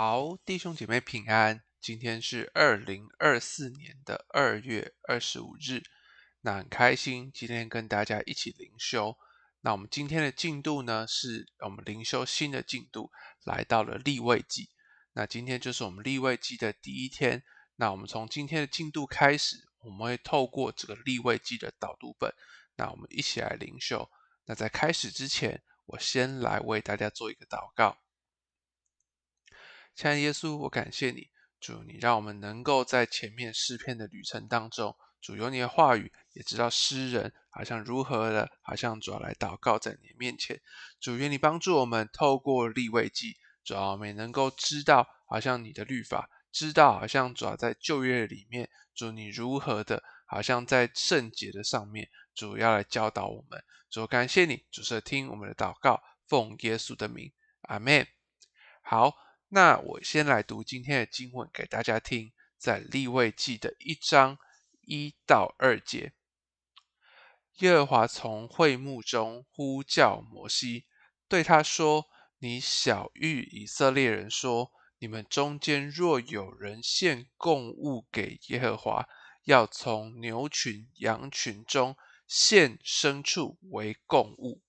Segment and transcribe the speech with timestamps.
[0.00, 1.64] 好，弟兄姐妹平安。
[1.80, 5.82] 今天是二零二四年的二月二十五日，
[6.42, 9.18] 那很开心今天跟大家一起灵修。
[9.62, 13.10] 那我们今天的进度呢，是我们灵修新的进度，
[13.42, 14.70] 来到了立位记。
[15.14, 17.42] 那今天就是我们立位记的第一天。
[17.74, 22.32] 那我们从今天的进度开始，我们会透过这个立位记的导读本，
[22.76, 24.08] 那我们一起来灵修。
[24.44, 27.98] 那在开始之前，我先来为大家做一个祷告。
[29.98, 40.60] 亲爱的耶稣，我感谢你，主，你让我们能够在前面诗篇的旅程当中，主有你的话语，也知道诗人好像如何的，好像主要来祷告在你面前。
[41.00, 43.34] 主，愿你帮助我们，透过立位记，
[43.64, 53.60] 主要我们也能够知道，好像你的律法，知道好像主要在旧约里面，主你如何的，好像在圣洁的上面，主要来教导我们。
[53.90, 58.06] 主，感谢你，主是听我们的祷告，奉耶稣的名，阿门。
[58.80, 59.26] 好。
[59.50, 64.38] 那我先来读今天的经文给大家听，在利未记的一章
[64.82, 66.12] 一到二节。
[67.60, 70.84] 耶和华从会幕中呼叫摩西，
[71.28, 72.04] 对他说
[72.40, 79.08] ：“你晓諭以色列人说，你们中间若有人献供物给耶和华，
[79.44, 84.60] 要从牛群、羊群中献牲畜为供物。”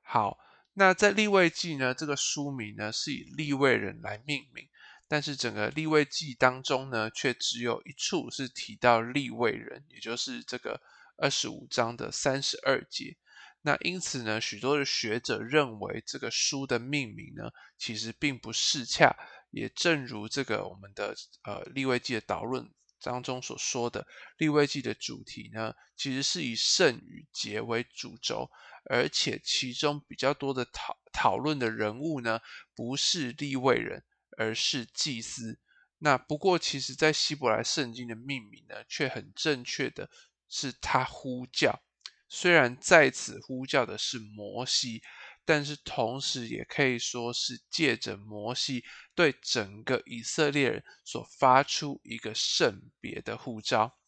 [0.00, 0.38] 好。
[0.74, 4.66] 那在立位记呢，这个书名呢是以立位人来命名，
[5.06, 10.80] 但是整个立位记当中呢，却只有一处是提到立位人，也就是这个
[11.18, 13.16] 二十五章的三十二节。
[13.60, 19.14] 那因此呢，许多的学者认为这个书的命名呢，其实并不适恰，
[19.50, 22.68] 也正如这个我们的呃立位记的导论
[23.02, 24.06] 当中所说的，
[24.38, 28.50] 立位记的主题呢，其实是以圣与节为主轴。
[28.90, 32.40] 而且其中比较多的讨讨论的人物呢，
[32.74, 34.02] 不是立位人，
[34.36, 35.60] 而是祭司。
[35.98, 40.10] 那不过，其实在希伯来圣经的命名呢，却很正确的
[40.48, 41.80] 是他呼叫。
[42.28, 45.00] 虽然在此呼叫的是摩西，
[45.44, 53.98] 但是同时也可以说是借着摩西对整个以色列人所发出一个圣别的呼召。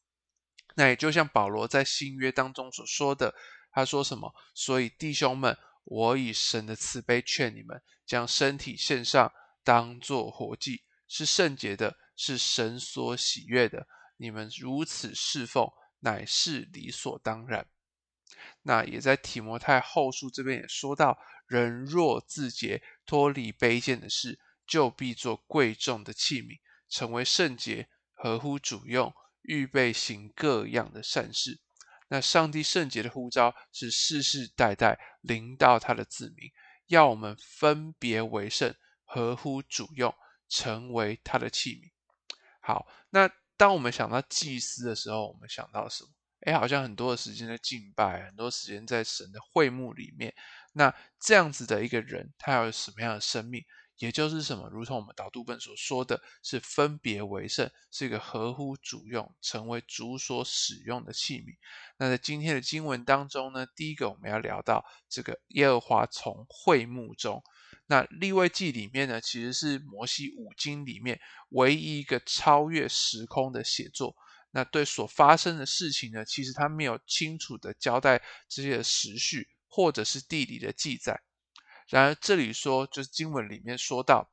[0.77, 3.34] 那也就像保罗在新约当中所说的。
[3.71, 4.33] 他说什么？
[4.55, 9.33] 所以弟兄们，我以神的慈悲劝你们，将身体献上，
[9.65, 13.89] 当作活祭，是圣洁的，是神所喜悦的。
[14.16, 15.69] 你们如此侍奉，
[15.99, 17.66] 乃是理所当然。
[18.62, 29.12] 那也在提摩太后书这边也说到：人若自洁，脱离卑贱的事，就必做贵重的器皿，成为圣洁，合乎主用，
[29.43, 31.61] 预备行各样的善事。
[32.09, 36.51] 那上帝圣洁的呼召是世世代代临到他的子民，
[36.87, 38.75] 要我们分别为圣，
[39.05, 40.15] 合乎主用，
[40.49, 41.91] 成为他的器皿。
[42.61, 46.11] 好，那当我们想到祭司的时候，我们想到什么？
[46.44, 50.34] 诶，好像很多的时间在敬拜，很多时间在神的会幕里面。
[50.72, 53.65] 那这样子的一个人，他有什么样的生命？
[53.99, 61.54] 也就是什么，如同我们导读本所说的是分别为圣，是一个合乎主用，成为主所使用的器皿。
[61.97, 67.41] 那在今天的经文当中呢，第一个我们要聊到这个耶和华从会幕中。
[67.87, 74.16] 那立位记里面呢，其实是摩西五经里面唯一一个超越时空的写作。
[74.54, 81.20] 那对所发生的事情呢，其实他没有清楚的交代这些的时序或者是地理的记载。
[81.88, 84.31] 然而这里说，就是经文里面说到，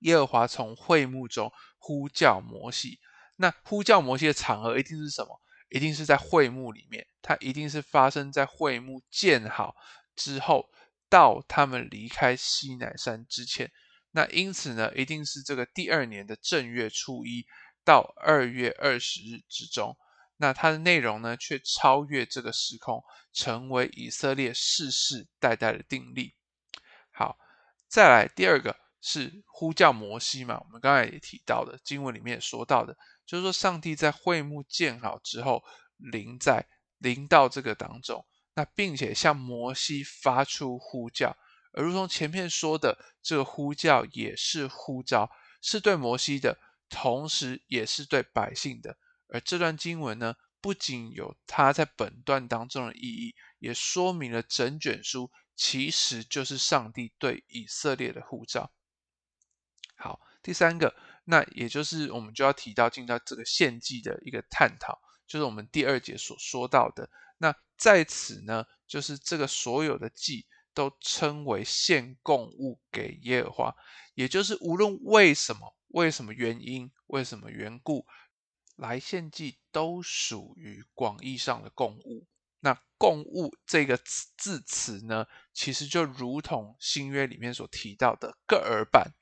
[0.00, 3.00] 耶和华从会幕中呼叫摩西。
[3.36, 5.40] 那呼叫摩西的场合一定是什么？
[5.70, 9.74] 一定是在会幕里面，它一定是发生在会幕建好
[10.14, 10.68] 之后，
[11.08, 13.72] 到他们离开西乃山之前。
[14.10, 17.46] 那因此呢，一定是这个第二年的正月初一
[17.84, 19.96] 到二月二十日之中。
[20.36, 26.34] 那它的内容呢，却超越这个时空，成为以色列世世代代的定例。
[27.12, 27.38] 好，
[27.86, 30.58] 再来第二个是呼叫摩西嘛？
[30.64, 35.62] 我们刚才也提到的，经文里面也说到的，就是说上帝在会幕建好之后，
[35.96, 36.66] 临在
[36.98, 41.36] 临到这个当中，那并且向摩西发出呼叫，
[41.72, 45.30] 而如同前面说的，这个呼叫也是呼召，
[45.60, 46.58] 是对摩西的，
[46.92, 48.98] 同时也是对百姓的。
[49.28, 55.32] 而这段经文呢，不仅有它在本段当中的意义，也说明了整卷书。
[55.54, 58.72] 其实就是上帝对以色列的护照。
[59.96, 60.94] 好，第三个，
[61.24, 67.08] 那也就是我们就要提到进到这个献祭的一个探讨，就是我们第二节所说到的。
[67.36, 73.76] 那在此呢，就是这个所有的祭都称为献供物给耶和华，
[74.14, 78.06] 也就是无论为什么、为什么原因、为什么缘故
[78.76, 82.26] 来献祭，都属于广义上的供物。
[82.60, 89.12] 那供物这个字词呢，其实就如同新约里面所提到的各耳板，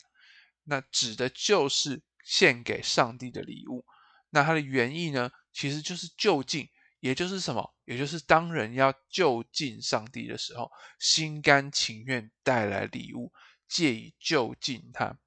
[0.64, 3.84] 那指的就是献给上帝的礼物。
[4.28, 6.68] 那它的原意呢，其实就是就近，
[7.00, 7.74] 也就是什么？
[7.86, 13.32] 也就是当人要就近上帝的时候，心甘情愿带来礼物，
[13.66, 15.18] 借以就近他。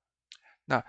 [0.66, 0.86] 那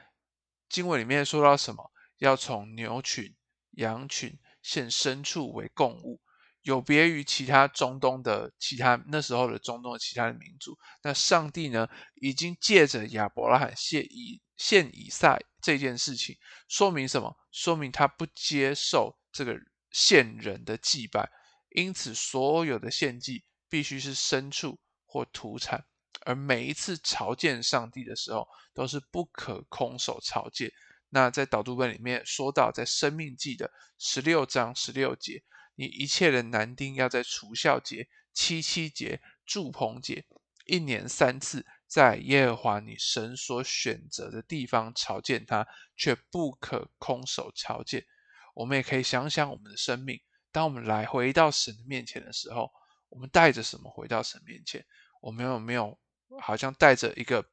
[0.74, 1.92] 经文里面说到什么？
[2.18, 3.32] 要从牛群、
[3.76, 6.20] 羊群献牲畜为供物。
[6.62, 16.36] 有别于其他中东的其他那时候的中东的其他的民族，那上帝呢，已经借着亚伯拉罕献以献以撒这件事情，
[16.66, 17.36] 说明什么？
[17.52, 19.56] 说明他不接受这个
[19.92, 21.30] 献人的祭拜，
[21.76, 25.84] 因此所有的献祭必须是牲畜或土产，
[26.22, 30.72] 而每一次朝见上帝的时候，都是不可空手朝见。
[31.10, 35.42] 那在导读本里面说到，在生命记的十六章十六节。
[35.76, 40.24] 你一切的男丁要在除酵节、七七节、祝棚节，
[40.66, 48.06] 一年三次，在耶和华你神所选择的地方朝见他，却不可空手朝见。
[48.54, 50.20] 我们也可以想想我们的生命，
[50.52, 52.70] 当我们来回到神的面前的时候，
[53.08, 54.84] 我们带着什么回到神面前？
[55.20, 55.98] 我们有没有
[56.40, 57.44] 好像带着一个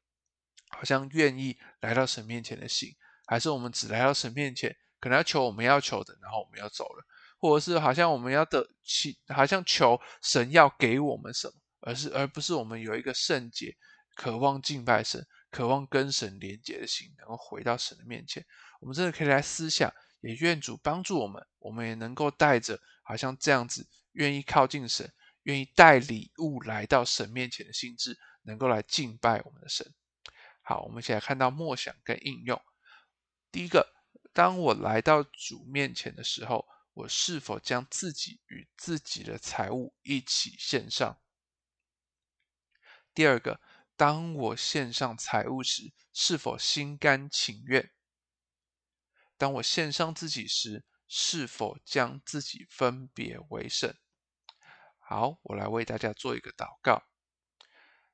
[0.69, 2.95] 好像愿意来到神面前的心？
[3.25, 7.05] 还是我们只来到神面前，可能要求我们要求的，然后我们要走了？
[7.39, 13.75] 或者是好像我们要得起，好像求神要给我们什么，而是而不是我们有一个圣洁、
[14.15, 18.45] 渴望敬拜神、渴望跟神连结的心，能够回到神的面前。
[18.79, 19.91] 我们真的可以来思想，
[20.21, 25.11] 也愿主帮助我们，我们也能够带着好像这样子，愿意靠近神、
[25.43, 29.93] 愿意带礼物来到神面前的心志，能够来敬拜我们的神。
[30.61, 32.61] 好，我们一起来看到默想跟应用。
[33.51, 33.93] 第一个，
[34.33, 36.67] 当我来到主面前的时候。
[36.93, 41.21] 我是否将自己与自己的财物一起献上？
[43.13, 43.61] 第二个，
[43.95, 47.93] 当我献上财物时，是否心甘情愿？
[49.37, 53.95] 当我献上自己时，是否将自己分别为圣？
[54.99, 57.10] 好，我来为大家做一个祷告。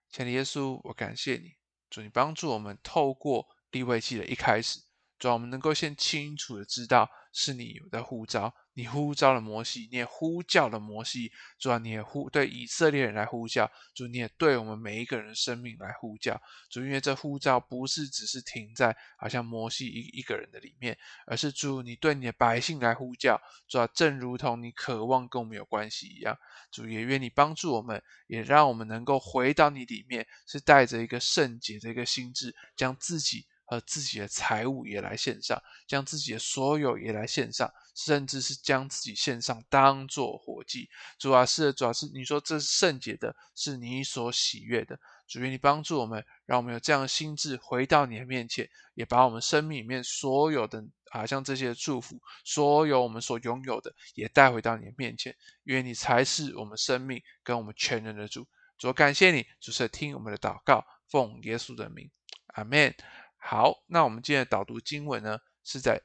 [0.09, 1.53] 亲爱的耶稣，我感谢你，
[1.89, 4.79] 祝你帮助我们透过立位记的一开始，
[5.19, 8.53] 主我们能够先清楚的知道是你的呼召。
[8.73, 26.37] 你呼召了摩西，你也呼叫了摩西，主啊，你也呼对以色列人来呼叫，主你也对我们每一个人的生命来呼叫，主因为这呼召不是只是停在好像摩西一一个人的里面，而是主你对你的百姓来呼叫，主要，正如同你渴望跟我们有关系一样，
[26.69, 33.47] 主也愿你帮助我们，也让我们能够回到你里面，是带着一个圣洁的一个心智，将自己。
[33.67, 40.89] 和自己的财物也来献上，将自己的所有也来献上，甚至是将自己献上当做活祭。
[41.19, 44.97] 主啊，是，主啊，是你说这是圣洁的，是你所喜悦的。
[45.27, 50.81] 主愿你帮助我们，让我们有这样的心志回到你的面前，也把我们生命里面所有的
[51.11, 55.35] 啊，像这些祝福，所有我们所拥有的，也带回到你的面前。
[55.65, 58.47] 愿你才是我们生命跟我们全人的主。
[58.77, 62.09] 主，感谢你，主是听我们的祷告，奉耶稣的名，
[62.53, 62.95] 阿门。
[63.37, 66.01] 好，那我们今天的导读经文呢，是在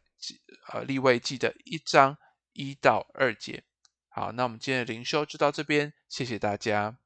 [0.72, 2.16] 呃利未记的一章
[2.52, 3.64] 一到二节。
[4.08, 7.01] 好，那我们今天的灵修就到这边，谢谢大家。